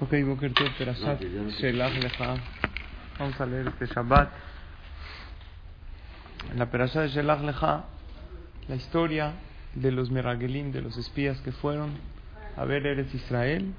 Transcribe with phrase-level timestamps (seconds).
[0.00, 2.36] Ok, Boker Tov, Perashat, Shelach Lecha.
[3.18, 4.28] Vamos a leer este Shabbat.
[6.52, 7.84] En la Perashat de Shelach Lecha,
[8.68, 9.32] la historia
[9.74, 11.92] de los Meragelim, de los espías que fueron
[12.56, 13.72] a ver Eretz Israel.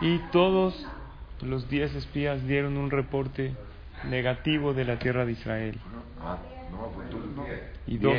[0.00, 0.86] Y todos
[1.42, 3.54] los diez espías dieron un reporte
[4.04, 5.78] negativo de la tierra de Israel.
[6.20, 6.38] Ah,
[6.70, 6.92] no.
[7.86, 8.16] Y dos,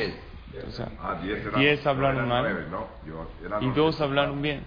[0.68, 2.68] o sea, Ah, diez eran- diez no, hablaron mal.
[3.62, 4.64] Y dos hablaron bien.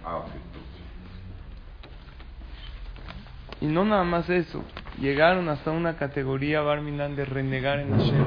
[3.61, 4.63] Y no nada más eso,
[4.99, 8.25] llegaron hasta una categoría Barminan de renegar en Hashem,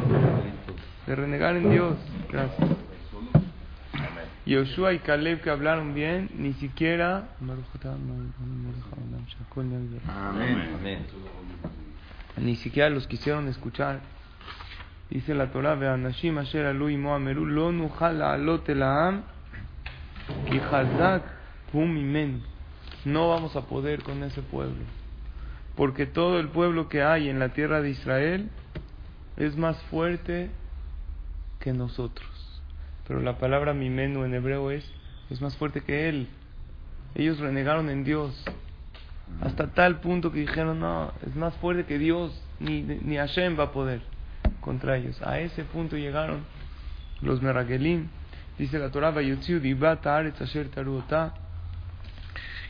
[1.06, 1.96] de renegar en Dios.
[2.30, 2.68] Gracias.
[4.44, 7.28] Yoshua y Caleb que hablaron bien, ni siquiera
[10.08, 11.06] Amén.
[12.36, 14.00] ni siquiera los quisieron escuchar.
[15.10, 19.22] Dice la Torah, "Ve'anashim asher alu imo ameru lo nuchal la'alot el ha'am
[20.50, 21.22] ki chazak
[21.72, 22.40] hu mimenu".
[23.04, 24.84] No vamos a poder con ese pueblo,
[25.76, 28.50] porque todo el pueblo que hay en la tierra de Israel
[29.36, 30.50] es más fuerte
[31.60, 32.28] que nosotros.
[33.06, 34.84] Pero la palabra mimenu en hebreo es
[35.32, 36.28] es más fuerte que él.
[37.14, 38.44] Ellos renegaron en Dios
[39.40, 43.64] hasta tal punto que dijeron, no, es más fuerte que Dios, ni, ni Hashem va
[43.64, 44.02] a poder
[44.60, 45.20] contra ellos.
[45.22, 46.44] A ese punto llegaron
[47.22, 48.08] los Meragelim.
[48.58, 49.14] Dice la Torah,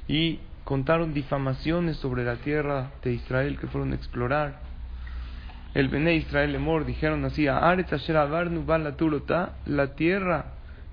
[0.09, 4.61] y contaron difamaciones sobre la tierra de Israel que fueron a explorar.
[5.75, 7.85] El Bene Israel Emor dijeron así, la
[9.97, 10.45] tierra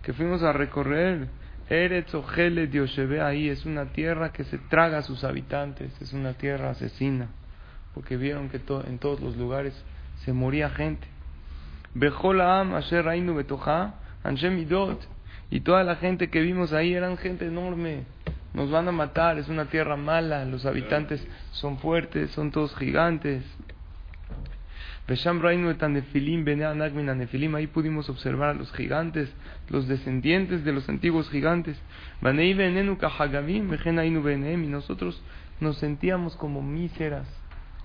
[0.01, 1.27] que fuimos a recorrer,
[1.69, 6.33] Eretz Ojele Dioshebe ahí es una tierra que se traga a sus habitantes, es una
[6.33, 7.27] tierra asesina,
[7.93, 9.73] porque vieron que to- en todos los lugares
[10.23, 11.05] se moría gente.
[11.93, 14.99] Bejol Am Asher Rainu Betoja, Anshem Midot,
[15.51, 18.05] y toda la gente que vimos ahí eran gente enorme,
[18.53, 23.43] nos van a matar, es una tierra mala, los habitantes son fuertes, son todos gigantes.
[27.55, 29.33] Ahí pudimos observar a los gigantes,
[29.69, 31.81] los descendientes de los antiguos gigantes.
[32.21, 32.53] Y
[34.67, 35.21] nosotros
[35.59, 37.27] nos sentíamos como míseras,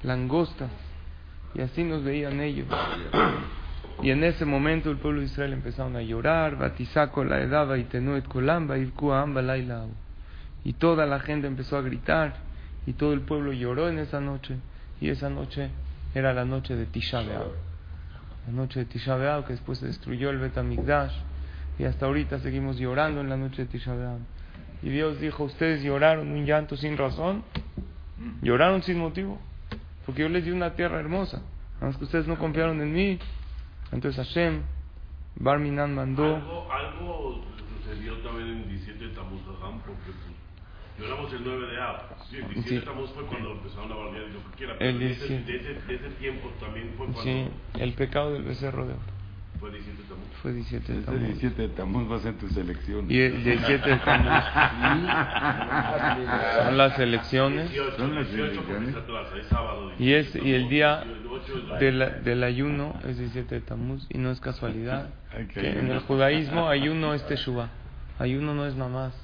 [0.02, 0.70] langostas,
[1.54, 2.66] y así nos veían ellos.
[4.02, 7.84] Y en ese momento el pueblo de Israel empezaron a llorar, Batisaco la edaba y
[7.84, 8.76] tenuet colamba,
[9.12, 9.86] amba laila.
[10.64, 12.36] Y toda la gente empezó a gritar,
[12.86, 14.56] y todo el pueblo lloró en esa noche,
[15.00, 15.70] y esa noche
[16.14, 17.48] era la noche de Tisha B'Av.
[18.46, 21.14] La noche de Tisha B'Av, que después se destruyó el Betamigdash,
[21.78, 24.18] y hasta ahorita seguimos llorando en la noche de Tisha B'Av.
[24.82, 27.42] Y Dios dijo, ustedes lloraron un llanto sin razón,
[28.42, 29.38] lloraron sin motivo,
[30.06, 31.38] porque yo les di una tierra hermosa,
[31.76, 33.18] nada más que ustedes no confiaron en mí.
[33.92, 34.62] Entonces Hashem,
[35.36, 37.44] Barminan mandó, Algo, algo
[37.78, 40.43] sucedió también en 17 de Tamuz, Jajam, porque pues,
[40.98, 41.96] lloramos el 9 de Av.
[42.30, 42.74] Sí, el 17 Sí.
[42.76, 44.72] de Tamuz fue cuando empezaron a bardear y lo que quiera.
[44.74, 45.52] El Pero de ese, 17.
[45.52, 47.48] de, ese, de ese tiempo también fue cuando sí,
[47.80, 49.02] el pecado del becerro de oro,
[49.60, 50.28] fue 17 de Tamuz.
[50.42, 51.28] fue 17 de Este Tammuz.
[51.28, 53.10] 17 de Tamuz va a ser tu selección.
[53.10, 54.42] Y el 17 de Tammuz
[56.64, 59.34] son las elecciones 18, Son las 18 porque elecciones.
[59.40, 59.92] es sábado.
[59.98, 64.30] y es y el día 18 del, del ayuno es 17 de Tammuz y no
[64.30, 67.68] es casualidad que que en el judaísmo ayuno es teshuva.
[68.18, 69.14] Ayuno no es nada más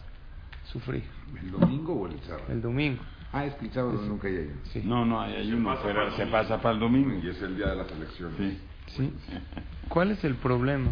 [0.64, 1.04] sufrir.
[1.40, 2.44] ¿El domingo o el sábado?
[2.48, 3.02] El domingo,
[3.32, 4.56] Ah, es que el sábado nunca hay ayuno.
[4.72, 4.82] sí.
[4.84, 7.12] No, no hay ayuno, pasa para pero se pasa para el domingo.
[7.22, 8.36] Y es el día de las elecciones.
[8.38, 8.58] Sí.
[8.96, 9.12] ¿Sí?
[9.88, 10.90] ¿Cuál es el problema?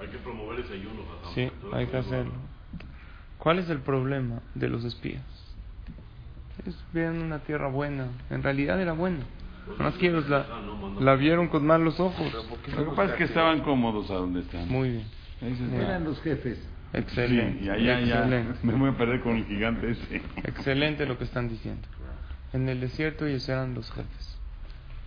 [0.00, 1.00] Hay que promover ese ayuno.
[1.34, 2.08] Sí, Todo hay que mundo.
[2.08, 2.32] hacerlo.
[3.38, 5.22] ¿Cuál es el problema de los espías?
[6.66, 8.06] Es vean una tierra buena.
[8.30, 9.20] En realidad era buena.
[9.78, 10.46] Nada más que ellos la,
[11.00, 12.32] la vieron con malos ojos.
[12.76, 14.68] Lo que pasa es que estaban cómodos a donde están.
[14.68, 15.04] Muy bien.
[15.40, 15.76] Se.
[15.76, 16.58] Eran los jefes.
[16.92, 17.60] Excelente.
[17.60, 18.58] Sí, y allá ya excelente.
[18.62, 20.22] me voy a perder con el gigante ese.
[20.44, 21.88] Excelente lo que están diciendo.
[22.52, 24.38] En el desierto ellos eran los jefes.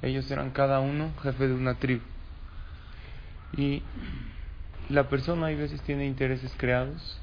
[0.02, 2.02] Ellos eran cada uno jefe de una tribu.
[3.56, 3.84] Y
[4.90, 7.22] la persona hay veces tiene intereses creados.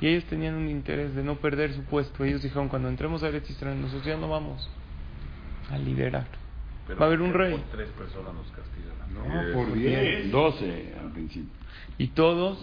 [0.00, 2.24] Y ellos tenían un interés de no perder su puesto.
[2.24, 4.68] Ellos dijeron, cuando entremos a Eretz Israel, nosotros ya no vamos
[5.70, 6.26] a liderar.
[6.92, 7.62] Va a haber un rey.
[7.72, 8.94] Tres personas nos castigan.
[9.14, 9.54] No, Diez.
[9.54, 10.30] por 10.
[10.30, 11.50] 12 al principio.
[11.96, 12.58] Y todos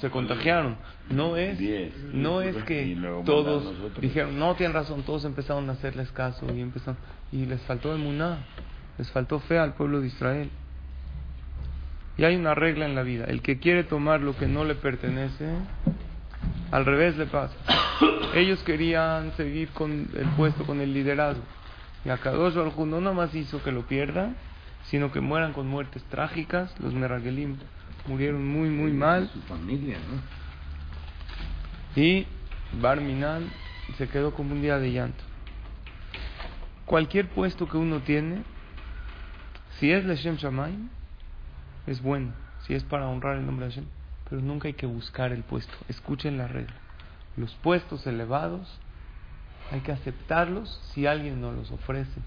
[0.00, 0.76] se contagiaron.
[1.10, 1.92] No es, Diez.
[2.12, 6.96] no es que todos dijeron, no, tienen razón, todos empezaron a hacerles caso y empezaron,
[7.30, 8.38] y les faltó emuná,
[8.98, 10.50] les faltó fe al pueblo de Israel.
[12.16, 14.76] Y hay una regla en la vida, el que quiere tomar lo que no le
[14.76, 15.48] pertenece,
[16.70, 17.54] al revés le pasa.
[18.34, 21.42] Ellos querían seguir con el puesto, con el liderazgo.
[22.04, 24.36] Y Akadosh Baruj no nomás hizo que lo pierdan,
[24.90, 26.78] sino que mueran con muertes trágicas.
[26.80, 27.56] Los Meragelim
[28.06, 29.30] murieron muy, muy mal.
[29.32, 32.00] Su familia, ¿no?
[32.00, 32.26] Y
[32.80, 33.48] Barminan
[33.96, 35.22] se quedó como un día de llanto.
[36.86, 38.42] cualquier puesto que uno tiene,
[39.78, 40.88] si es Leshem Shamayim,
[41.86, 42.32] es bueno,
[42.66, 43.86] si es para honrar el nombre de Hashem,
[44.28, 45.72] pero nunca hay que buscar el puesto.
[45.88, 46.74] Escuchen la regla.
[47.36, 48.80] Los puestos elevados
[49.70, 52.20] hay que aceptarlos si alguien nos los ofrece,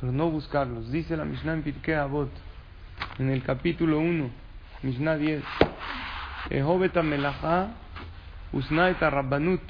[0.00, 0.90] pero no buscarlos.
[0.90, 2.30] Dice la Mishnah en Pirkei Avot,
[3.18, 4.30] en el capítulo 1,
[4.82, 5.42] Mishnah 10,
[6.50, 7.68] Ehoveta Melachá,
[8.52, 9.62] Usnaeta Rabbanut.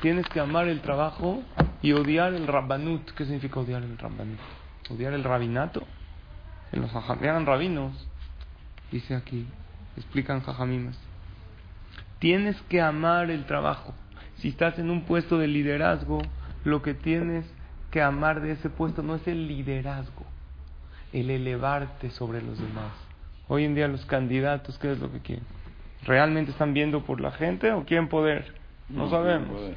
[0.00, 1.42] Tienes que amar el trabajo
[1.82, 3.10] y odiar el Rabbanut.
[3.12, 4.38] ¿Qué significa odiar el Rabbanut?
[4.90, 5.86] Odiar el rabinato.
[6.72, 6.90] En los
[7.22, 7.92] eran rabinos,
[8.90, 9.46] dice aquí,
[9.96, 10.98] explican jajamimas.
[12.18, 13.94] Tienes que amar el trabajo.
[14.38, 16.20] Si estás en un puesto de liderazgo,
[16.66, 17.46] lo que tienes
[17.92, 20.26] que amar de ese puesto no es el liderazgo,
[21.12, 22.92] el elevarte sobre los demás.
[23.46, 25.44] Hoy en día los candidatos, ¿qué es lo que quieren?
[26.02, 28.52] ¿Realmente están viendo por la gente o quieren poder?
[28.88, 29.48] No, sabemos.
[29.48, 29.76] Poder.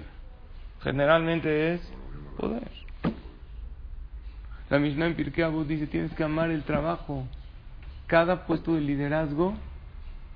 [0.81, 1.93] Generalmente es
[2.37, 2.71] poder.
[4.71, 7.27] La Mishnah en Pirkei Avot dice, tienes que amar el trabajo.
[8.07, 9.53] Cada puesto de liderazgo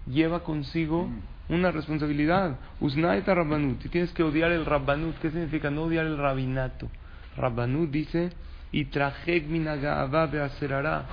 [0.05, 1.09] lleva consigo
[1.49, 2.57] una responsabilidad.
[2.79, 3.83] Usnaita Rabbanut.
[3.85, 5.17] Y tienes que odiar el Rabbanut.
[5.19, 5.69] ¿Qué significa?
[5.69, 6.89] No odiar el rabinato.
[7.37, 8.31] Rabbanut dice,
[8.71, 11.05] y trajek minagaavá beacerará.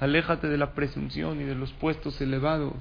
[0.00, 2.74] Aléjate de la presunción y de los puestos elevados.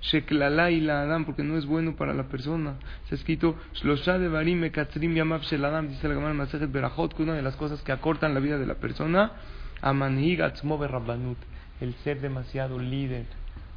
[0.00, 2.74] Sheklala y la Adam, porque no es bueno para la persona.
[3.08, 7.14] Se ha escrito, Shlosha de Barim Mekatzrim Yamav Shel Adam, dice la Gemara Masejet Berajot,
[7.14, 9.32] que una de las cosas que acortan la vida de la persona,
[9.80, 11.38] Amanhig Atzmo Rabbanut,
[11.80, 13.24] el ser demasiado líder,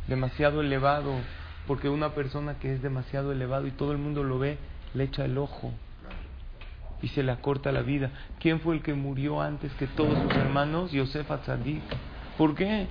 [0.08, 1.14] demasiado elevado,
[1.68, 4.58] porque una persona que es demasiado elevado y todo el mundo lo ve,
[4.94, 5.74] le echa el ojo
[7.02, 8.12] y se le acorta la vida.
[8.40, 10.92] ¿Quién fue el que murió antes que todos sus hermanos?
[10.92, 11.84] Yosef Atzadik.
[12.38, 12.88] ¿Por qué?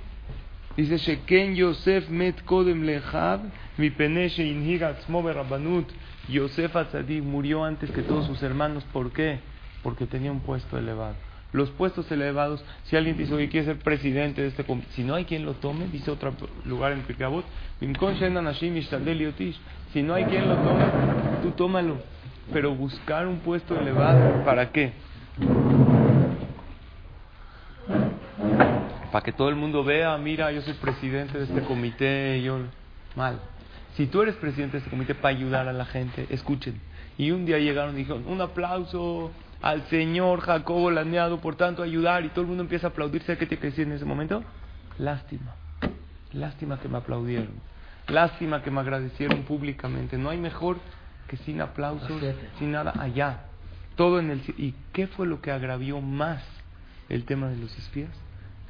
[0.77, 3.41] Dice Sheken Yosef met kodem lehab
[3.79, 5.89] mi peneshe inhig atzmo berabbanut.
[6.29, 8.85] Yosef Atzadik murió antes que todos sus hermanos.
[8.93, 9.41] ¿Por qué?
[9.83, 11.26] Porque tenía un puesto elevado.
[11.53, 15.15] Los puestos elevados, si alguien dice, oye, quiere ser presidente de este com-", si no
[15.15, 16.35] hay quien lo tome, dice otro
[16.65, 17.27] lugar en Pirkei
[17.81, 19.59] "Bimkon she'en anashim yishtadel yotish".
[19.93, 20.85] si no hay quien lo tome,
[21.43, 21.97] tú tómalo.
[22.53, 24.93] Pero buscar un puesto elevado, ¿para qué?
[29.11, 32.59] Para que todo el mundo vea, mira, yo soy presidente de este comité, yo...
[33.15, 33.41] Mal.
[33.97, 36.79] Si tú eres presidente de este comité para ayudar a la gente, escuchen.
[37.17, 42.25] Y un día llegaron y dijeron, un aplauso al señor Jacobo Laneado por tanto ayudar
[42.25, 43.23] y todo el mundo empieza a aplaudir.
[43.23, 44.45] ¿Sabes qué tiene que decir en ese momento?
[44.99, 45.55] Lástima.
[46.33, 47.55] Lástima que me aplaudieron.
[48.09, 50.17] Lástima que me agradecieron públicamente.
[50.19, 50.79] No hay mejor
[51.29, 52.23] que sin aplausos,
[52.59, 53.41] sin nada, allá.
[53.97, 54.43] Todo en el...
[54.59, 56.45] ¿Y qué fue lo que agravió más
[57.09, 58.11] el tema de los espías?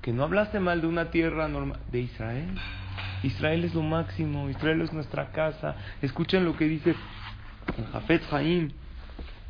[0.01, 2.49] Que no hablaste mal de una tierra normal, de Israel.
[3.23, 5.75] Israel es lo máximo, Israel es nuestra casa.
[6.01, 6.95] Escuchen lo que dice
[7.93, 8.71] Jafet Haim,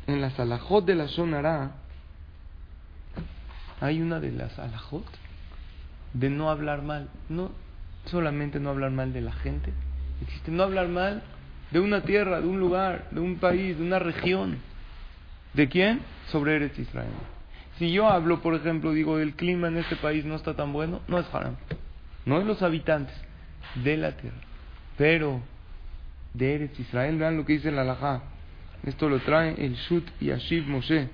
[0.07, 1.71] en las alajot de la Shonara.
[3.79, 5.05] Hay una de las alajot
[6.13, 7.51] de no hablar mal, no
[8.05, 9.71] solamente no hablar mal de la gente,
[10.21, 11.21] existe no hablar mal
[11.71, 14.57] de una tierra, de un lugar, de un país, de una región.
[15.53, 15.99] ¿De quién?
[16.31, 17.11] Sobre Eretz Israel.
[17.77, 21.01] Si yo hablo, por ejemplo, digo, el clima en este país no está tan bueno,
[21.07, 21.55] no es haram.
[22.25, 23.15] No de los habitantes,
[23.75, 24.37] de la tierra.
[24.97, 25.41] Pero
[26.33, 28.23] de Eretz Israel, vean lo que dice el alajá.
[28.87, 31.09] Esto lo trae el Shut Yashiv Moshe.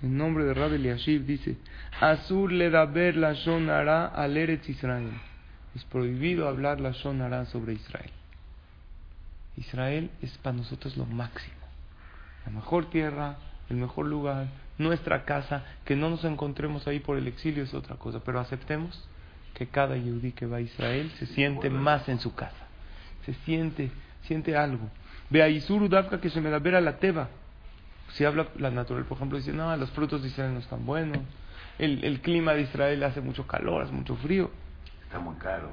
[0.00, 1.56] En nombre de Rabbi Yashiv dice,
[2.00, 5.10] Azur le da ver la Shonara al Eretz Israel.
[5.74, 8.12] Es prohibido hablar la Shonara sobre Israel.
[9.56, 11.56] Israel es para nosotros lo máximo.
[12.44, 13.38] La mejor tierra,
[13.70, 14.46] el mejor lugar,
[14.78, 19.04] nuestra casa, que no nos encontremos ahí por el exilio es otra cosa, pero aceptemos
[19.52, 22.68] que cada yudí que va a Israel se siente más en su casa,
[23.24, 23.90] se siente,
[24.22, 24.88] siente algo.
[25.30, 27.28] Isuru Dafka que se me da ver a la teba.
[28.12, 31.18] Si habla la natural, por ejemplo, dice, no, los frutos de Israel no están buenos,
[31.78, 34.50] el, el clima de Israel hace mucho calor, hace mucho frío.
[35.04, 35.70] Está muy caro.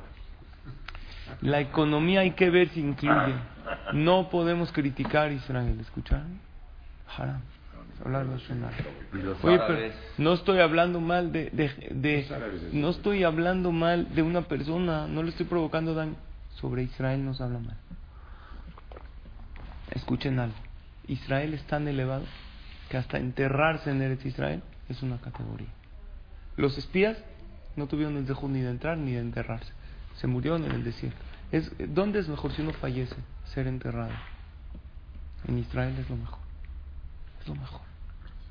[1.41, 3.33] La economía hay que ver si incluye.
[3.93, 6.39] No podemos criticar a Israel, ¿escucharon?
[7.17, 7.41] Haram.
[9.43, 9.79] Oye, pero
[10.17, 12.23] no estoy hablando mal de, de, de-
[12.73, 16.15] no estoy hablando mal de una persona, no le estoy provocando daño.
[16.55, 17.77] Sobre Israel no se habla mal.
[19.91, 20.55] Escuchen algo.
[21.07, 22.23] Israel es tan elevado
[22.89, 25.69] que hasta enterrarse en Eretz Israel es una categoría.
[26.57, 27.17] Los espías
[27.75, 29.71] no tuvieron el dejo ni de entrar ni de enterrarse.
[30.15, 31.19] Se murieron en el desierto.
[31.51, 33.15] Es, ¿Dónde es mejor si uno fallece?
[33.45, 34.13] Ser enterrado.
[35.47, 36.39] En Israel es lo mejor.
[37.41, 37.81] Es lo mejor.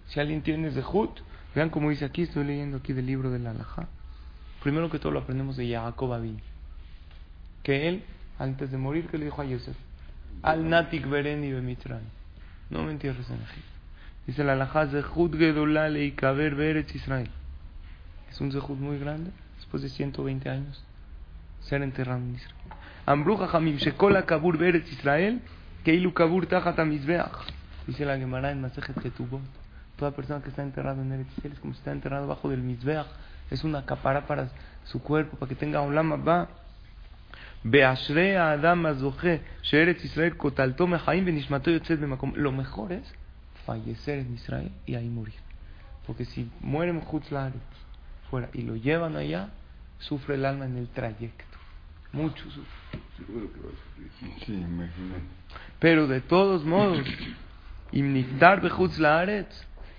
[0.09, 1.21] Si alguien tiene Zehut,
[1.55, 3.89] vean como dice aquí, estoy leyendo aquí del libro de la Alajá.
[4.63, 6.41] Primero que todo lo aprendemos de Jacob Abin.
[7.63, 8.05] Que él,
[8.39, 9.77] antes de morir, que le dijo a Yosef?
[10.43, 12.05] Al Natik Bereni Bemitraim.
[12.71, 13.73] No me entierres en Egipto.
[14.27, 17.29] Dice la Alajá, Zehut Gedolá Leikaber Beretz Israel.
[18.31, 20.83] Es un zehut muy grande, después de 120 años,
[21.61, 22.57] ser enterrado en Israel.
[23.05, 25.41] Ambruja Hamim Shekola Kabur Beretz Israel,
[25.85, 27.47] Keilu Kabur Tajat Amizbeach.
[27.87, 29.43] Dice la Gemara en Masejet Ketubot.
[29.97, 32.63] Toda persona que está enterrado en Eretz Israel es como si está enterrado bajo del
[32.63, 33.07] Mizbeach.
[33.51, 34.49] Es una capara para
[34.85, 36.49] su cuerpo, para que tenga Olam Abba.
[37.65, 42.33] Beashre Adam Azoche, Sheretz Israel Kotalto Mehaim Benishmato Yotzet Bemakom.
[42.37, 43.15] Lo mejor es
[43.67, 45.35] fallecer en Israel y ahí morir.
[46.07, 47.55] Porque si muere en Hutzlaret
[48.31, 49.51] fuera y lo llevan allá,
[49.99, 51.45] sufre el alma en el trayecto.
[52.13, 53.01] Mucho sufre.
[54.45, 54.65] Sí.
[55.79, 57.07] Pero de todos modos,
[57.93, 58.63] Imniftar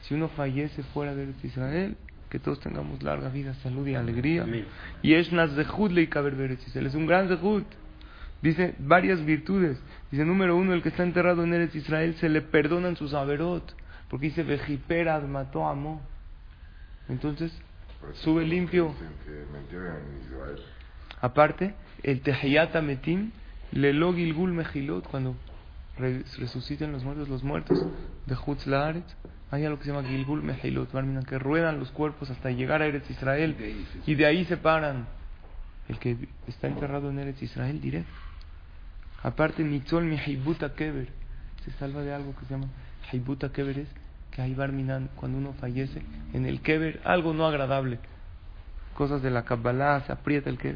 [0.01, 1.95] si uno fallece fuera de Israel,
[2.33, 4.43] que todos tengamos larga vida, salud y alegría.
[5.03, 5.31] Y es
[6.67, 7.63] Israel, es un gran Zehut.
[8.41, 9.79] Dice varias virtudes.
[10.09, 13.75] Dice, número uno, el que está enterrado en Eretz Israel se le perdonan sus averot.
[14.09, 16.01] Porque dice, Vejiperad mató amo.
[17.07, 17.55] Entonces,
[18.13, 18.95] sube limpio.
[21.21, 23.29] Aparte, el Tehiyat Ametim,
[23.73, 25.35] Lelo Gilgul Mejilot, cuando
[25.99, 27.85] re- resuciten los muertos, los muertos
[28.25, 29.15] de Hutz Laaretz,
[29.53, 30.41] hay algo que se llama Gilgul
[30.91, 33.55] Barminan, que ruedan los cuerpos hasta llegar a Eretz Israel
[34.05, 35.07] y de ahí se paran.
[35.87, 36.17] El que
[36.47, 38.11] está enterrado en Eretz Israel, directo.
[39.21, 41.09] Aparte, Nitzol mi Haibuta Keber,
[41.65, 42.67] se salva de algo que se llama
[43.11, 43.89] Haibuta Keber, es
[44.31, 46.01] que hay Barminan, cuando uno fallece,
[46.33, 47.99] en el Keber, algo no agradable
[48.93, 50.75] cosas de la Kabbalah, se aprieta el que.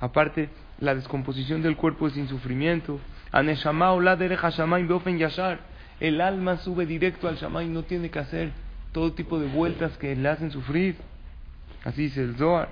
[0.00, 0.48] Aparte,
[0.80, 3.00] la descomposición del cuerpo es sin sufrimiento.
[3.32, 5.58] Aneshama ola derech hashamayim beofen yashar.
[6.00, 8.52] El alma sube directo al Shamay, no tiene que hacer
[8.92, 10.96] todo tipo de vueltas que le hacen sufrir.
[11.84, 12.70] Así dice el Zohar.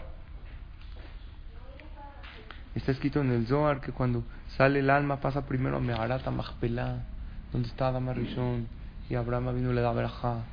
[2.75, 4.23] Está escrito en el Zohar que cuando
[4.57, 7.05] sale el alma pasa primero a Meharata Machpelah,
[7.53, 8.69] donde está Adama Rishon,
[9.09, 10.45] y Abraham vino le da Berajá,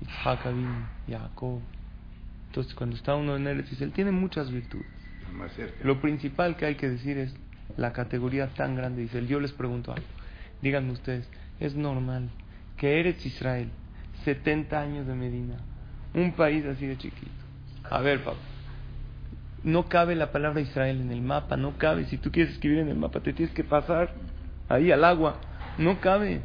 [0.00, 1.60] Isaac vino, Jacob.
[2.48, 4.86] Entonces, cuando está uno en Eretz Israel, tiene muchas virtudes.
[5.84, 7.34] Lo principal que hay que decir es
[7.76, 9.28] la categoría tan grande de Israel.
[9.28, 10.06] Yo les pregunto algo.
[10.60, 11.28] Díganme ustedes,
[11.60, 12.30] ¿es normal
[12.76, 13.68] que Eretz Israel,
[14.24, 15.56] 70 años de Medina,
[16.14, 17.30] un país así de chiquito?
[17.88, 18.38] A ver, papá.
[19.62, 22.06] No cabe la palabra Israel en el mapa, no cabe.
[22.06, 24.14] Si tú quieres escribir en el mapa, te tienes que pasar
[24.68, 25.36] ahí al agua.
[25.76, 26.40] No cabe.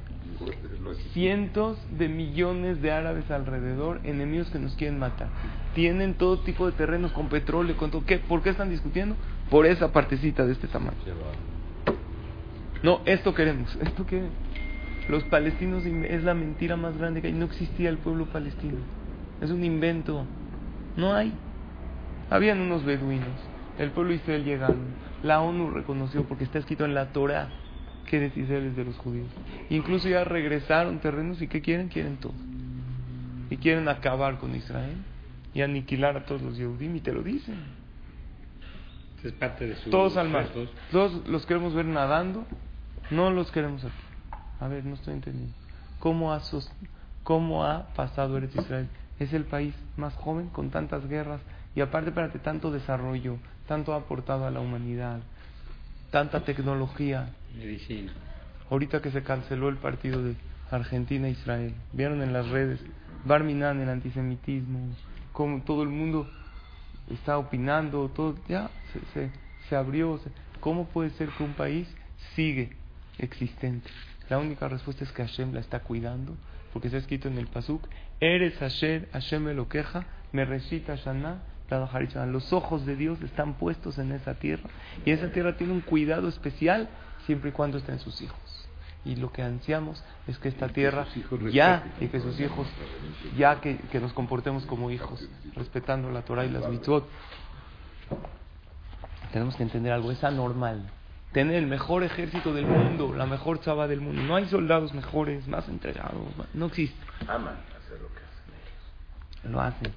[1.13, 5.29] Cientos de millones de árabes alrededor, enemigos que nos quieren matar.
[5.74, 8.05] Tienen todo tipo de terrenos con petróleo, con todo.
[8.05, 8.17] ¿Qué?
[8.19, 9.15] ¿Por qué están discutiendo?
[9.50, 10.98] Por esa partecita de este tamaño.
[12.84, 13.77] No, esto queremos.
[13.81, 14.24] ¿Esto qué?
[15.07, 17.33] Los palestinos in- es la mentira más grande que hay.
[17.33, 18.77] No existía el pueblo palestino.
[19.41, 20.25] Es un invento.
[20.95, 21.33] No hay.
[22.29, 23.27] Habían unos beduinos.
[23.77, 24.95] El pueblo de Israel llegaron.
[25.21, 27.50] La ONU reconoció porque está escrito en la Torah
[28.07, 29.27] que eres Israel es de los judíos.
[29.69, 31.89] Incluso ya regresaron terrenos y ¿qué quieren?
[31.89, 32.33] Quieren todo.
[33.50, 34.95] Y quieren acabar con Israel
[35.53, 37.55] y aniquilar a todos los Yehudim y te lo dicen.
[39.24, 40.47] Es parte de su Todos al mar.
[40.91, 42.45] Todos los queremos ver nadando,
[43.09, 43.93] no los queremos aquí.
[44.59, 45.53] A ver, no estoy entendiendo.
[46.00, 46.71] ¿Cómo ha, sos-
[47.24, 48.89] cómo ha pasado Eretz Israel?
[49.19, 51.41] Es el país más joven con tantas guerras
[51.75, 55.19] y aparte, espérate, tanto desarrollo, tanto ha aportado a la humanidad,
[56.12, 57.33] tanta tecnología.
[57.57, 58.12] Medicina.
[58.69, 60.35] Ahorita que se canceló el partido de
[60.71, 62.79] Argentina-Israel, vieron en las redes,
[63.25, 64.89] Barminan, el antisemitismo,
[65.31, 66.29] como todo el mundo
[67.09, 69.31] está opinando, todo ya se, se,
[69.69, 70.17] se abrió.
[70.19, 71.88] se- ¿Cómo puede ser que un país
[72.35, 72.75] sigue
[73.19, 73.89] existente?
[74.29, 76.36] La única respuesta es que Hashem la está cuidando,
[76.74, 77.88] porque está escrito en el Pasuk,
[78.20, 81.41] Eres Hashem, Hashem me lo queja, me recita Shana,
[82.27, 84.70] los ojos de Dios están puestos en esa tierra
[85.03, 86.89] y esa tierra tiene un cuidado especial
[87.25, 88.67] siempre y cuando estén sus hijos.
[89.03, 91.05] Y lo que ansiamos es que esta tierra
[91.51, 92.67] ya y que sus hijos
[93.38, 97.08] ya que, que nos comportemos como hijos, respetando la Torah y las mitzvot.
[99.32, 100.89] Tenemos que entender algo, es anormal.
[101.36, 104.22] Tener el mejor ejército del mundo, la mejor chava del mundo.
[104.22, 106.98] No hay soldados mejores, más entregados, más- no existe.
[107.27, 108.54] Aman hacer lo que hacen
[109.44, 109.51] ellos.
[109.51, 109.92] Lo hacen.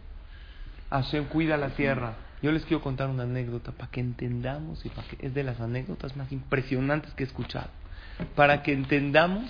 [0.91, 2.15] Hashem cuida la tierra.
[2.43, 5.61] Yo les quiero contar una anécdota para que entendamos y para que es de las
[5.61, 7.69] anécdotas más impresionantes que he escuchado.
[8.35, 9.49] Para que entendamos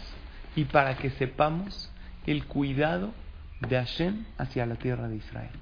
[0.57, 1.91] y para que sepamos
[2.27, 3.15] el cuidado
[3.67, 5.53] de Hashem hacia la tierra de Israel.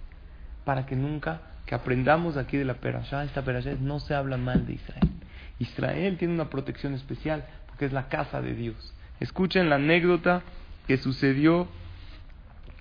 [0.64, 4.66] Para que nunca, que aprendamos aquí de la Perashá, esta Perashá no se habla mal
[4.66, 5.09] de Israel.
[5.58, 8.94] Israel tiene una protección especial porque es la casa de Dios.
[9.20, 10.42] Escuchen la anécdota
[10.86, 11.68] que sucedió.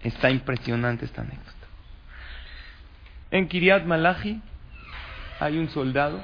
[0.04, 1.52] Está impresionante esta anécdota.
[3.32, 4.42] En Kiryat Malachi
[5.40, 6.20] hay un soldado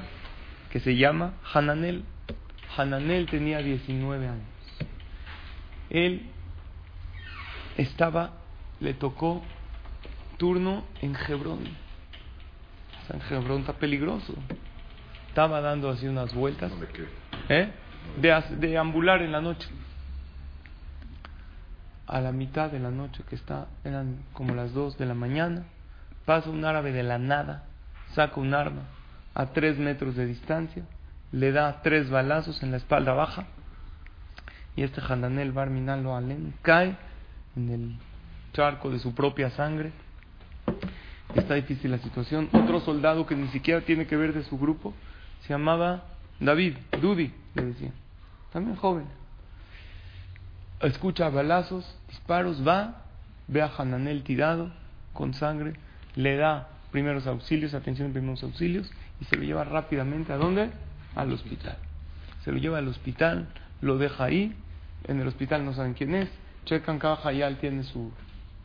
[0.70, 2.04] que se llama Hananel.
[2.76, 4.46] Hananel tenía 19 años.
[5.90, 6.22] Él
[7.76, 8.32] estaba,
[8.80, 9.42] le tocó
[10.38, 11.60] turno en Hebrón.
[13.02, 14.34] Está en Hebrón, está peligroso.
[15.32, 16.70] Estaba dando así unas vueltas.
[17.48, 17.70] ¿Eh?
[18.20, 19.66] De, de ambular en la noche.
[22.06, 25.64] A la mitad de la noche que está, eran como las 2 de la mañana,
[26.26, 27.64] pasa un árabe de la nada,
[28.14, 28.82] saca un arma
[29.32, 30.84] a 3 metros de distancia,
[31.32, 33.46] le da tres balazos en la espalda baja,
[34.76, 36.94] y este Hananel Barminal lo Alem cae
[37.56, 37.94] en el
[38.52, 39.92] charco de su propia sangre.
[41.34, 42.50] Está difícil la situación.
[42.52, 44.92] Otro soldado que ni siquiera tiene que ver de su grupo
[45.42, 46.04] se llamaba
[46.40, 47.92] David, Dudi, le decían.
[48.52, 49.04] También joven.
[50.80, 53.02] Escucha balazos, disparos, va,
[53.48, 54.72] ve a Hananel tirado
[55.12, 55.74] con sangre,
[56.16, 60.70] le da primeros auxilios, atención en primeros auxilios, y se lo lleva rápidamente a dónde?
[61.14, 61.76] Al hospital.
[62.44, 63.46] Se lo lleva al hospital,
[63.80, 64.54] lo deja ahí,
[65.04, 66.28] en el hospital no saben quién es,
[66.64, 68.12] checan cada Hayal tiene su,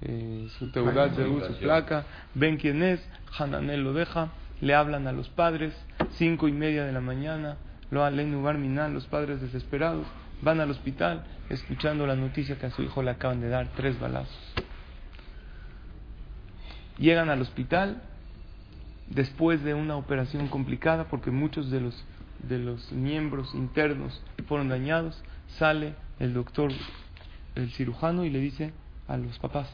[0.01, 2.99] eh, su teudat de su placa, ven quién es,
[3.37, 4.29] Hananel lo deja,
[4.61, 5.73] le hablan a los padres,
[6.17, 7.57] cinco y media de la mañana,
[7.89, 10.05] lo alenu barminal, los padres desesperados,
[10.41, 13.99] van al hospital escuchando la noticia que a su hijo le acaban de dar tres
[13.99, 14.53] balazos.
[16.97, 18.01] Llegan al hospital
[19.09, 22.05] después de una operación complicada porque muchos de los
[22.39, 25.21] de los miembros internos fueron dañados,
[25.57, 26.71] sale el doctor,
[27.55, 28.73] el cirujano y le dice
[29.07, 29.69] a los papás,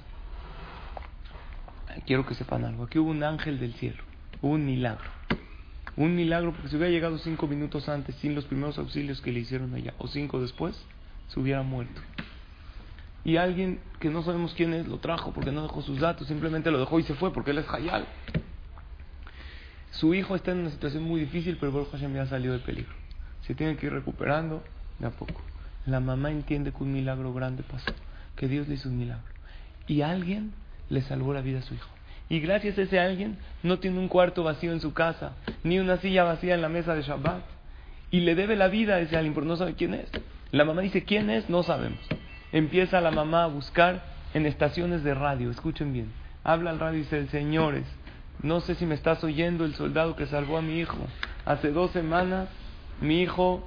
[2.06, 4.02] quiero que sepan algo, aquí hubo un ángel del cielo,
[4.42, 5.10] hubo un milagro,
[5.96, 9.42] un milagro porque si hubiera llegado cinco minutos antes sin los primeros auxilios que le
[9.42, 10.76] hicieron allá, o cinco después,
[11.28, 12.02] se hubiera muerto.
[13.26, 16.72] Y alguien que no sabemos quién es lo trajo porque no dejó sus datos, simplemente
[16.72, 18.06] lo dejó y se fue porque él es Hayal.
[19.92, 22.92] Su hijo está en una situación muy difícil, pero Baruch Hashem ya salió del peligro.
[23.46, 24.64] Se tiene que ir recuperando
[25.00, 25.42] de a poco.
[25.86, 27.94] La mamá entiende que un milagro grande pasó,
[28.36, 29.24] que Dios le hizo un milagro.
[29.88, 30.54] Y alguien
[30.90, 31.90] le salvó la vida a su hijo.
[32.34, 35.98] Y gracias a ese alguien no tiene un cuarto vacío en su casa, ni una
[35.98, 37.44] silla vacía en la mesa de Shabbat.
[38.10, 40.10] Y le debe la vida a ese alguien, pero no sabe quién es.
[40.50, 41.48] La mamá dice, ¿quién es?
[41.48, 42.00] No sabemos.
[42.52, 44.02] Empieza la mamá a buscar
[44.34, 46.12] en estaciones de radio, escuchen bien.
[46.44, 47.86] Habla al radio y dice, señores,
[48.42, 50.98] no sé si me estás oyendo el soldado que salvó a mi hijo.
[51.46, 52.50] Hace dos semanas
[53.00, 53.64] mi hijo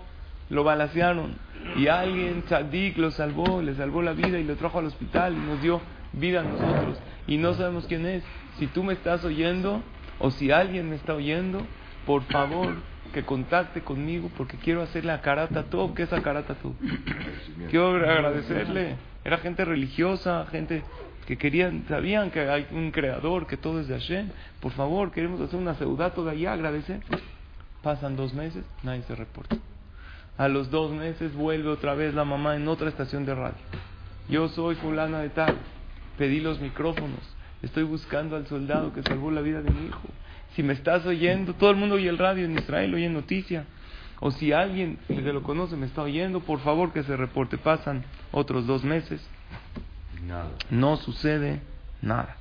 [0.50, 1.37] lo balacearon
[1.76, 5.38] y alguien, tzadik, lo salvó, le salvó la vida y lo trajo al hospital y
[5.38, 5.81] nos dio
[6.16, 6.98] vida a nosotros.
[7.26, 8.24] Y no sabemos quién es.
[8.59, 9.83] Si tú me estás oyendo
[10.18, 11.61] o si alguien me está oyendo,
[12.05, 12.74] por favor
[13.12, 15.94] que contacte conmigo porque quiero hacerle a Karata todo.
[15.94, 16.74] ¿Qué es a Karata todo?
[17.70, 18.96] Quiero agradecerle.
[19.24, 20.83] Era gente religiosa, gente
[21.26, 24.31] que querían, sabían que hay un creador, que todo es de Hashem.
[24.61, 27.00] Por favor, queremos hacer una ciudad toda allá, agradecer.
[27.83, 29.57] Pasan dos meses, nadie se reporta.
[30.38, 33.57] A los dos meses vuelve otra vez la mamá en otra estación de radio.
[34.29, 35.57] Yo soy fulana de tal,
[36.16, 37.20] pedí los micrófonos,
[37.62, 40.09] estoy buscando al soldado que salvó la vida de mi hijo.
[40.55, 43.64] Si me estás oyendo, todo el mundo oye el radio en Israel, oye noticia.
[44.20, 47.59] O si alguien que lo conoce me está oyendo, por favor que se reporte.
[47.59, 48.02] Pasan
[48.33, 49.20] otros dos meses,
[50.26, 50.48] Nada.
[50.70, 51.61] no sucede
[52.00, 52.37] nada.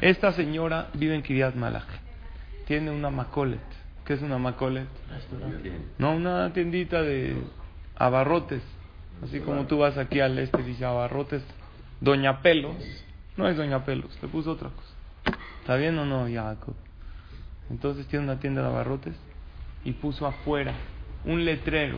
[0.00, 1.86] Esta señora vive en Kiryat Malach.
[2.66, 3.60] Tiene una macolet.
[4.04, 4.88] ¿Qué es una macolet?
[5.98, 7.36] No, una tiendita de
[7.96, 8.62] abarrotes.
[9.22, 11.42] Así como tú vas aquí al este y dice abarrotes.
[12.04, 12.76] Doña Pelos.
[13.38, 15.38] No es Doña Pelos, le puso otra cosa.
[15.60, 16.74] ¿Está bien o no, Jacob?
[17.70, 19.14] Entonces tiene una tienda de abarrotes
[19.84, 20.74] y puso afuera
[21.24, 21.96] un letrero.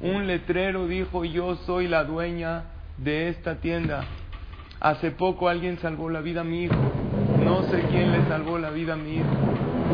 [0.00, 2.64] Un letrero dijo, yo soy la dueña
[2.98, 4.04] de esta tienda.
[4.80, 6.92] Hace poco alguien salvó la vida a mi hijo.
[7.44, 9.30] No sé quién le salvó la vida a mi hijo.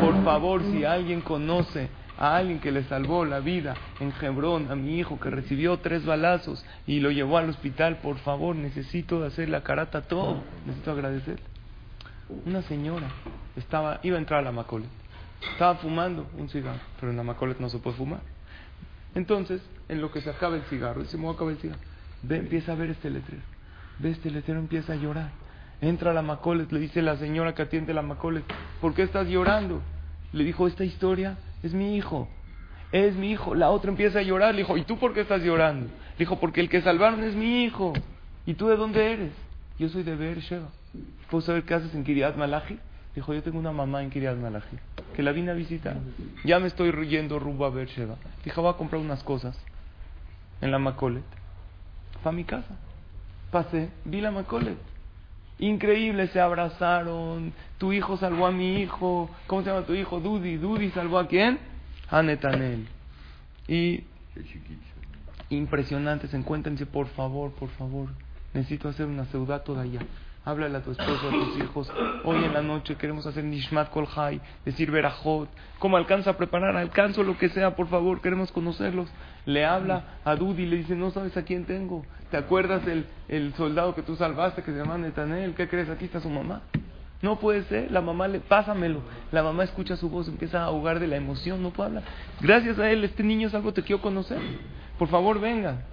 [0.01, 4.75] Por favor, si alguien conoce a alguien que le salvó la vida en Hebrón, a
[4.75, 9.49] mi hijo que recibió tres balazos y lo llevó al hospital, por favor, necesito hacer
[9.49, 10.43] la carata todo.
[10.67, 11.45] Necesito agradecerle.
[12.47, 13.09] Una señora
[13.57, 14.89] estaba, iba a entrar a la Macolet.
[15.53, 18.21] Estaba fumando un cigarro, pero en la Macolet no se puede fumar.
[19.15, 21.81] Entonces, en lo que se acaba el cigarro, dice, me voy a acabar el cigarro.
[22.23, 23.43] Ve, empieza a ver este letrero.
[23.99, 25.31] Ve este letrero, empieza a llorar.
[25.81, 28.45] Entra a la Macolet, le dice la señora que atiende la Macolet,
[28.81, 29.83] ¿por qué estás llorando?
[30.33, 32.29] Le dijo, esta historia es mi hijo.
[32.91, 33.55] Es mi hijo.
[33.55, 34.55] La otra empieza a llorar.
[34.55, 35.87] Le dijo, ¿y tú por qué estás llorando?
[35.87, 37.93] Le dijo, porque el que salvaron es mi hijo.
[38.47, 39.33] ¿Y tú de dónde eres?
[39.79, 40.69] Yo soy de Beersheba.
[41.31, 42.79] ¿Puedo saber qué haces en Kiryat Malachi?
[43.15, 44.77] Dijo, yo tengo una mamá en Kiryat Malachi,
[45.15, 45.97] que la vine a visitar.
[46.45, 48.17] Ya me estoy yendo rumbo a Beersheba.
[48.45, 49.59] Dijo, voy a comprar unas cosas
[50.61, 51.25] en la Macolet.
[52.23, 52.75] Fue a mi casa.
[53.51, 54.79] Pasé, vi la Macolet.
[55.63, 57.53] Increíble, se abrazaron.
[57.79, 59.31] Tu hijo salvó a mi hijo.
[59.47, 60.19] ¿Cómo se llama tu hijo?
[60.19, 60.57] Dudi.
[60.57, 61.61] Dudi salvó a quién?
[62.11, 62.89] A Netanel.
[63.69, 64.03] Y
[65.51, 66.35] impresionantes.
[66.35, 68.09] Encuéntrense, por favor, por favor.
[68.53, 70.01] Necesito hacer una ciudad toda allá.
[70.45, 71.93] Háblale a tu esposo, a tus hijos.
[72.25, 75.49] Hoy en la noche queremos hacer Nishmat Kolhai, decir Berajot.
[75.79, 76.77] ¿Cómo alcanza a preparar?
[76.77, 79.09] Alcanzo lo que sea, por favor, queremos conocerlos.
[79.47, 82.05] Le habla a Dudi, le dice, no sabes a quién tengo.
[82.31, 85.55] ¿Te acuerdas del el soldado que tú salvaste que se llama Netanel?
[85.55, 85.89] ¿Qué crees?
[85.91, 86.63] Aquí está su mamá.
[87.21, 89.01] No puede ser, la mamá le, pásamelo.
[89.31, 92.05] La mamá escucha su voz, empieza a ahogar de la emoción, no puede hablar.
[92.41, 94.41] Gracias a él, este niño es algo que quiero conocer.
[94.99, 95.85] Por favor, vengan.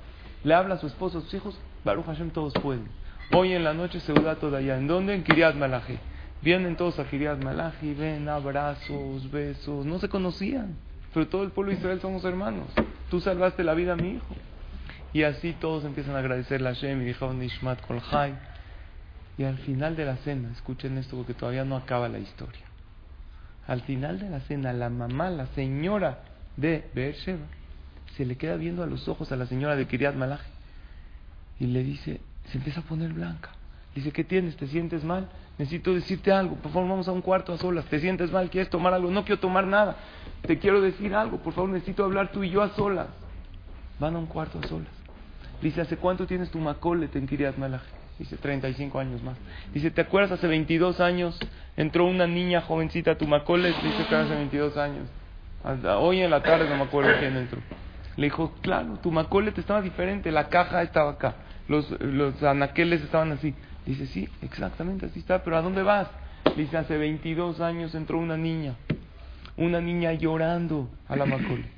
[0.43, 2.87] Le habla a su esposo, a sus hijos, Baruch Hashem, todos pueden.
[3.31, 4.77] Hoy en la noche se toda allá.
[4.77, 5.13] ¿En dónde?
[5.13, 5.97] En Kiryat Malachi.
[6.41, 9.85] Vienen todos a Kiryat Malachi, ven, abrazos, besos.
[9.85, 10.75] No se conocían,
[11.13, 12.67] pero todo el pueblo de Israel somos hermanos.
[13.11, 14.35] Tú salvaste la vida a mi hijo.
[15.13, 18.33] Y así todos empiezan a agradecerle a Hashem y dijeron Nishmat Kolhai.
[19.37, 22.61] Y al final de la cena, escuchen esto porque todavía no acaba la historia.
[23.67, 26.23] Al final de la cena, la mamá, la señora
[26.57, 27.45] de Beersheba,
[28.17, 30.43] se le queda viendo a los ojos a la señora de Kiryat Malachi
[31.59, 33.51] y le dice, se empieza a poner blanca.
[33.95, 34.55] Dice, ¿qué tienes?
[34.55, 35.27] ¿Te sientes mal?
[35.57, 36.55] Necesito decirte algo.
[36.55, 37.85] Por favor, vamos a un cuarto a solas.
[37.85, 38.49] ¿Te sientes mal?
[38.49, 39.11] ¿Quieres tomar algo?
[39.11, 39.97] No quiero tomar nada.
[40.45, 41.37] Te quiero decir algo.
[41.37, 43.07] Por favor, necesito hablar tú y yo a solas.
[43.99, 44.91] Van a un cuarto a solas.
[45.61, 47.85] Dice, ¿hace cuánto tienes tu macolet en Kiryat Malachi?
[48.17, 49.37] Dice, 35 años más.
[49.73, 51.37] Dice, ¿te acuerdas hace 22 años?
[51.75, 53.75] Entró una niña jovencita a tu macolet.
[53.81, 55.07] Dice que hace 22 años.
[55.99, 57.59] Hoy en la tarde no me acuerdo quién entró.
[58.15, 60.31] Le dijo, claro, tu macolet estaba diferente.
[60.31, 61.35] La caja estaba acá
[61.69, 63.53] los, los anaqueles estaban así.
[63.85, 66.09] Dice, sí, exactamente así está, pero ¿a dónde vas?
[66.57, 68.75] Dice, hace 22 años entró una niña,
[69.55, 71.69] una niña llorando a la Macolet.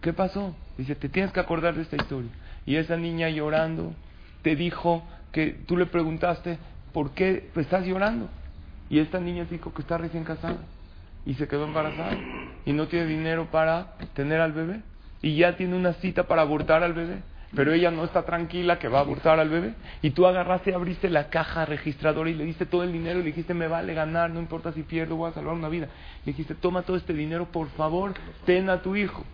[0.00, 0.56] ¿Qué pasó?
[0.76, 2.30] Dice, te tienes que acordar de esta historia.
[2.66, 3.94] Y esa niña llorando
[4.42, 6.58] te dijo que tú le preguntaste,
[6.92, 8.28] ¿por qué estás llorando?
[8.90, 10.58] Y esta niña dijo que está recién casada
[11.24, 12.16] y se quedó embarazada
[12.64, 14.80] y no tiene dinero para tener al bebé
[15.22, 17.22] y ya tiene una cita para abortar al bebé
[17.54, 19.74] pero ella no está tranquila que va a abortar al bebé.
[20.00, 23.28] Y tú agarraste, abriste la caja registradora y le diste todo el dinero y le
[23.28, 25.88] dijiste, me vale ganar, no importa si pierdo, voy a salvar una vida.
[26.24, 28.14] Le dijiste, toma todo este dinero, por favor,
[28.46, 29.24] ten a tu hijo,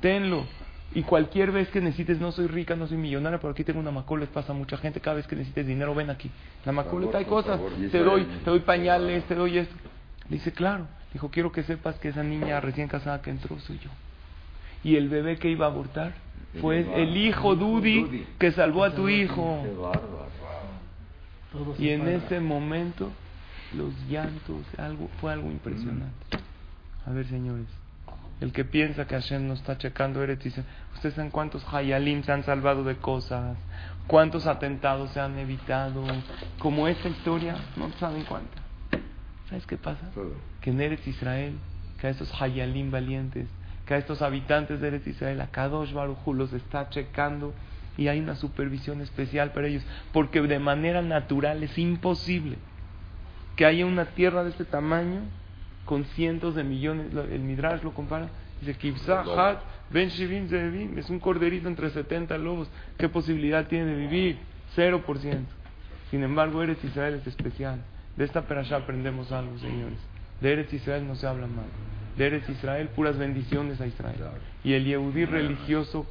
[0.00, 0.46] tenlo.
[0.92, 3.92] Y cualquier vez que necesites, no soy rica, no soy millonaria, pero aquí tengo una
[3.92, 6.28] macolet, pasa mucha gente, cada vez que necesites dinero, ven aquí.
[6.64, 7.60] La macolet hay cosas,
[7.92, 9.74] te doy, te doy pañales, te doy esto.
[10.28, 10.86] Le dice, claro.
[11.12, 13.90] Dijo, quiero que sepas que esa niña recién casada que entró soy yo.
[14.84, 16.14] Y el bebé que iba a abortar
[16.60, 19.64] fue el hijo Dudi que salvó a tu hijo.
[21.78, 23.10] Y en ese momento
[23.74, 26.38] los llantos, algo, fue algo impresionante.
[27.06, 27.66] A ver, señores,
[28.40, 32.32] el que piensa que Hashem no está checando Eretz dice, ¿ustedes saben cuántos Hayalim se
[32.32, 33.56] han salvado de cosas?
[34.06, 36.04] ¿Cuántos atentados se han evitado?
[36.58, 38.60] Como esta historia, no saben cuántas.
[39.48, 40.00] ¿Sabes qué pasa?
[40.60, 41.54] Que en Eretz Israel,
[42.00, 43.46] que a esos Hayalim valientes,
[43.90, 47.52] que a estos habitantes de Eretz Israel, a Kadosh Baruj los está checando
[47.98, 52.56] y hay una supervisión especial para ellos, porque de manera natural es imposible
[53.56, 55.22] que haya una tierra de este tamaño
[55.86, 58.28] con cientos de millones, el Midrash lo compara,
[58.60, 58.76] dice
[59.36, 59.58] Hat
[59.90, 64.38] Ben Shivim Zevim, es un corderito entre 70 lobos, ¿qué posibilidad tiene de vivir?
[64.76, 65.02] 0%.
[66.12, 67.80] Sin embargo, Eretz Israel es especial.
[68.16, 69.98] De esta perashá aprendemos algo, señores.
[70.40, 71.66] De Eretz Israel no se habla mal
[72.20, 74.18] de Eres Israel, puras bendiciones a Israel.
[74.62, 76.06] Y el Yehudí religioso,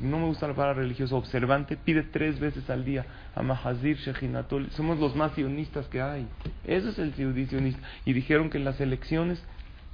[0.00, 4.70] no me gusta la palabra religioso, observante, pide tres veces al día a Mahazir Shechinatol.
[4.72, 6.26] Somos los más sionistas que hay.
[6.64, 7.80] Eso es el Yehudí sionista.
[8.04, 9.42] Y dijeron que en las elecciones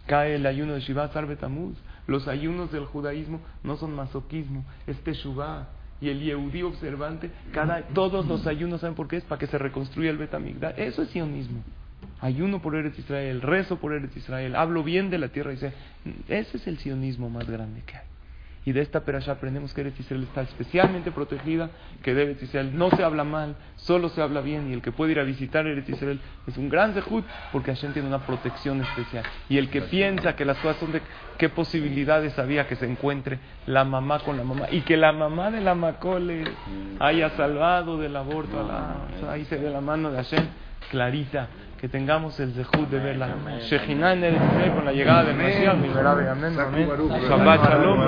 [0.06, 1.76] cae el ayuno de Shivat Arbetamuz.
[2.08, 5.68] Los ayunos del judaísmo no son masoquismo, es Teshuvah.
[6.00, 9.18] Y el Yehudí observante, cada, todos los ayunos, ¿saben por qué?
[9.18, 10.74] Es para que se reconstruya el Betamigdash.
[10.76, 11.62] Eso es sionismo
[12.24, 15.50] ayuno por Eretz Israel, rezo por Eretz Israel, hablo bien de la tierra.
[15.50, 15.74] Dice,
[16.26, 18.04] ese es el sionismo más grande que hay.
[18.64, 21.68] Y de esta perasha aprendemos que Eretz Israel está especialmente protegida,
[22.02, 24.70] que de Eretz Israel no se habla mal, solo se habla bien.
[24.70, 27.92] Y el que puede ir a visitar Eretz Israel es un gran zehut, porque Hashem
[27.92, 29.22] tiene una protección especial.
[29.50, 31.02] Y el que piensa que las cosas son de
[31.36, 35.50] qué posibilidades había que se encuentre la mamá con la mamá, y que la mamá
[35.50, 36.44] de la Macole
[37.00, 40.46] haya salvado del aborto, a la, ahí se ve la mano de Hashem
[40.90, 41.48] clarita
[41.84, 43.28] que tengamos el zehut de verla.
[43.68, 44.36] Shejinah en el
[44.74, 46.88] con la llegada de Mesías, mi amén, amén.
[47.28, 48.04] Shabbat shalom.